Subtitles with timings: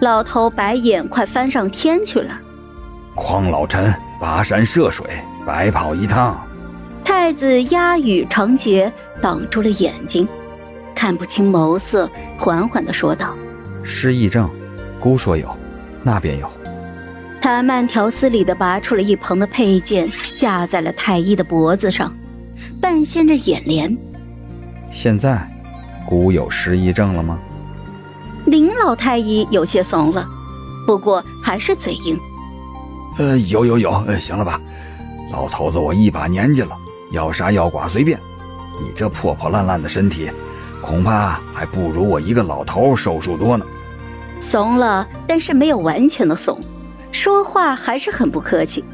[0.00, 2.38] 老头白眼快翻上天去了。
[3.14, 5.06] 匡老臣跋山涉水，
[5.46, 6.38] 白跑一趟。
[7.04, 10.28] 太子押语长睫挡住了眼睛，
[10.94, 13.34] 看不清眸色，缓缓地说道
[13.82, 14.50] ：“失忆症，
[15.00, 15.48] 姑说有，
[16.02, 16.50] 那边有。”
[17.40, 22.12] 他慢条斯理地拔出了一旁的佩剑，架在了太医的脖子上，
[22.82, 23.96] 半掀着眼帘。
[24.90, 25.48] 现在，
[26.06, 27.38] 姑有失忆症了吗？
[28.46, 30.26] 林老太医有些怂了，
[30.86, 32.18] 不过还是嘴硬。
[33.18, 34.60] 呃，有有有，呃，行了吧，
[35.32, 36.70] 老头子，我一把年纪了，
[37.10, 38.18] 要杀要剐随便。
[38.80, 40.30] 你这破破烂烂的身体，
[40.80, 43.66] 恐怕还不如我一个老头寿数多呢。
[44.38, 46.56] 怂了，但是没有完全的怂，
[47.10, 48.84] 说话还是很不客气。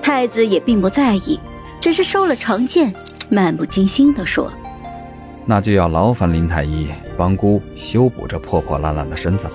[0.00, 1.38] 太子也并不在意，
[1.78, 2.94] 只是收了长剑，
[3.28, 4.50] 漫不经心地说
[5.50, 6.86] ：“那就要劳烦林太医
[7.16, 9.54] 帮姑修补这破破烂烂的身子了。”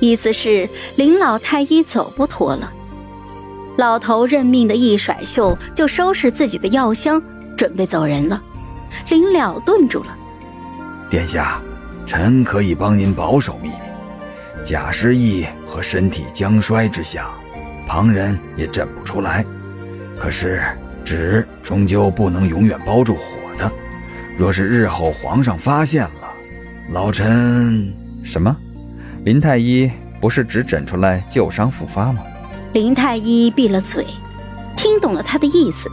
[0.00, 2.72] 意思是林老太医走不脱了，
[3.76, 7.22] 老头认命的一甩袖，就收拾自己的药箱，
[7.56, 8.42] 准备走人了。
[9.08, 10.08] 临了顿住了，
[11.08, 11.60] 殿下，
[12.04, 13.74] 臣可以帮您保守秘密。
[14.64, 17.30] 假失忆和身体将衰之象，
[17.86, 19.44] 旁人也诊不出来。
[20.18, 20.60] 可是
[21.04, 23.22] 纸终究不能永远包住火
[23.56, 23.70] 的，
[24.38, 26.32] 若是日后皇上发现了，
[26.92, 27.92] 老臣
[28.24, 28.56] 什么？
[29.24, 32.22] 林太医不是只诊出来旧伤复发吗？
[32.72, 34.06] 林太医闭了嘴，
[34.76, 35.90] 听懂了他的意思。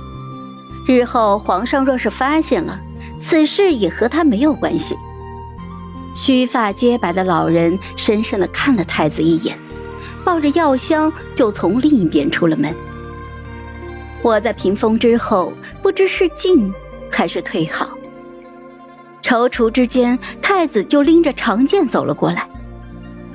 [0.87, 2.79] 日后皇上若是发现了
[3.19, 4.95] 此事，也和他没有关系。
[6.15, 9.57] 须发皆白的老人深深的看了太子一眼，
[10.23, 12.71] 抱着药箱就从另一边出了门。
[14.21, 15.51] 我在屏风之后，
[15.81, 16.71] 不知是进
[17.09, 17.89] 还是退好。
[19.25, 22.47] 踌躇之间，太子就拎着长剑走了过来。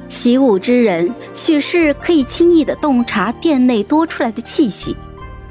[0.09, 4.97] 习武之人，许是可以轻易的洞察殿内多出来的气息。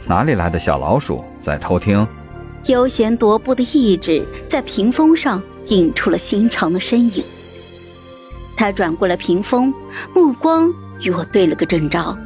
[0.08, 2.08] 哪里来的小老鼠在偷听？
[2.68, 7.22] 悠闲踱步的意志在屏风上映出了心长的身影。
[8.56, 9.74] 他转过了屏风，
[10.16, 10.72] 目光
[11.02, 12.18] 与我对了个正着，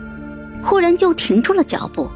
[0.62, 2.08] 忽然就停住了脚步。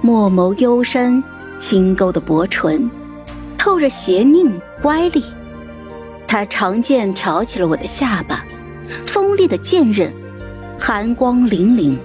[0.00, 1.22] 墨眸幽深，
[1.58, 2.90] 轻勾的薄唇，
[3.58, 5.22] 透着邪佞乖戾。
[6.26, 8.44] 他长剑挑起了我的下巴。
[9.06, 10.10] 锋利的剑刃，
[10.78, 11.98] 寒光凛凛。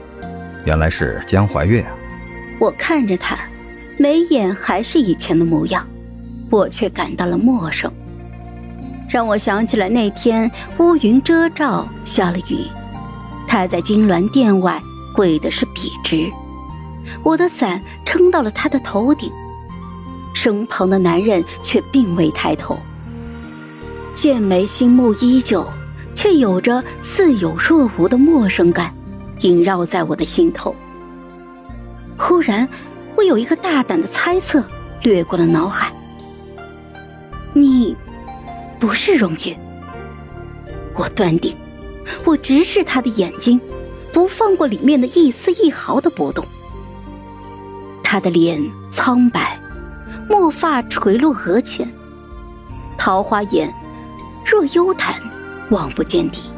[0.66, 1.96] 原来是江怀月啊！
[2.60, 3.38] 我看着他，
[3.98, 5.86] 眉眼还是以前的模样，
[6.52, 7.90] 我却感到了陌生，
[9.10, 12.68] 让我想起了那天乌云遮罩，下了雨，
[13.48, 14.82] 他在金銮殿外
[15.16, 16.30] 跪的是笔直，
[17.24, 19.32] 我的伞撑到了他的头顶，
[20.44, 22.78] 身旁的男人却并未抬头，
[24.14, 25.66] 剑眉星目依旧。
[26.16, 28.94] 却有着似有若无的陌生感，
[29.40, 30.76] 萦绕在我的心头。
[32.18, 32.70] 忽然，
[33.16, 34.64] 我有一个大胆的猜测
[35.02, 35.92] 掠过了脑海：
[37.52, 37.96] 你
[38.80, 39.58] 不是荣玉。
[40.94, 41.56] 我断定，
[42.26, 43.60] 我直视他的眼睛，
[44.14, 46.46] 不放过里面的一丝一毫的波动。
[48.04, 49.60] 他的脸苍白，
[50.30, 51.88] 墨发垂落额前，
[52.98, 53.72] 桃花眼
[54.46, 55.16] 若幽潭。
[55.70, 56.52] 望不见底，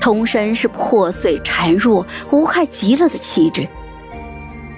[0.00, 3.66] 通身是破碎孱弱、无害极了的气质。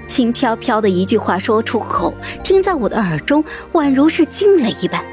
[0.09, 2.12] 轻飘飘的一句话说出口，
[2.43, 3.44] 听在我的耳中，
[3.75, 5.04] 宛如是惊雷一般。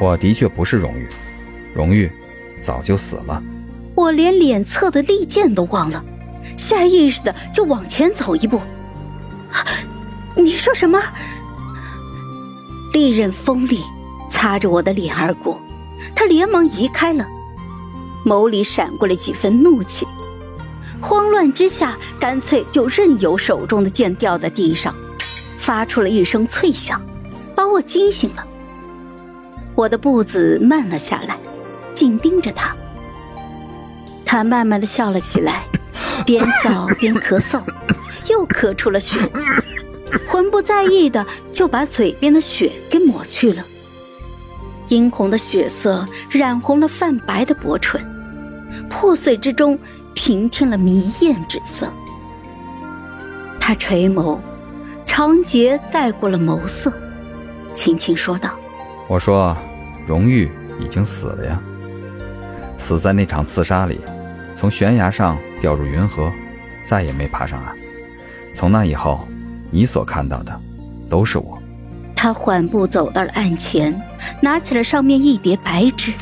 [0.00, 1.08] 我的确不是荣誉，
[1.74, 2.10] 荣誉
[2.60, 3.40] 早就死了。
[3.94, 6.04] 我连脸侧的利剑都忘了，
[6.58, 8.60] 下意识的就往前走一步。
[10.36, 11.00] 你说什么？
[12.94, 13.82] 利刃锋利，
[14.30, 15.60] 擦着我的脸而过，
[16.14, 17.26] 他连忙移开了。
[18.24, 20.06] 眸里闪过了几分怒气，
[21.00, 24.94] 慌乱之下，干脆就任由手中的剑掉在地上，
[25.58, 27.02] 发出了一声脆响，
[27.56, 28.46] 把我惊醒了。
[29.74, 31.36] 我的步子慢了下来，
[31.94, 32.76] 紧盯着他。
[34.24, 35.64] 他慢慢的笑了起来，
[36.24, 37.60] 边笑边咳嗽，
[38.30, 39.18] 又咳出了血，
[40.54, 43.64] 不在意的就把嘴边的血给抹去了。
[44.86, 48.00] 殷红的血色染红了泛白的薄唇。
[48.88, 49.76] 破碎之中，
[50.14, 51.88] 平添了迷艳之色。
[53.58, 54.38] 他垂眸，
[55.04, 56.92] 长睫盖过了眸色，
[57.74, 58.50] 轻轻说道
[59.10, 59.56] ：“我说，
[60.06, 60.48] 荣誉
[60.78, 61.60] 已经死了呀，
[62.78, 64.00] 死在那场刺杀里，
[64.54, 66.30] 从悬崖上掉入云河，
[66.86, 67.74] 再也没爬上岸。
[68.54, 69.26] 从那以后，
[69.74, 70.60] 你所看到的，
[71.10, 71.58] 都是我。”
[72.14, 74.00] 他缓步走到了案前，
[74.40, 76.12] 拿起了上面一叠白纸。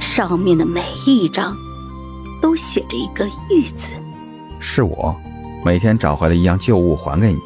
[0.00, 1.56] 上面的每一张
[2.42, 3.92] 都写着一个“玉”字。
[4.58, 5.14] 是我，
[5.64, 7.38] 每天找回了一样旧物还给你。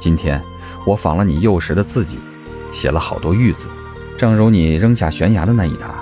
[0.00, 0.40] 今天
[0.86, 2.20] 我仿了你幼时的字迹，
[2.72, 3.66] 写了好多“玉”字，
[4.16, 5.96] 正如你扔下悬崖的那一沓。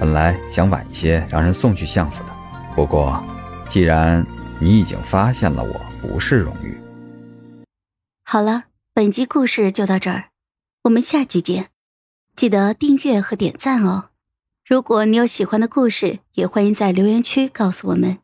[0.00, 2.30] 本来想晚一些让人送去相府的，
[2.74, 3.22] 不过
[3.68, 4.24] 既然
[4.58, 6.76] 你已经发现了我不是荣誉，
[8.26, 10.30] 好了，本集故事就到这儿，
[10.84, 11.68] 我们下集见，
[12.34, 14.08] 记得订阅和点赞哦。
[14.64, 18.18] 如果你有喜欢的故事，也欢迎在留言区告诉我们。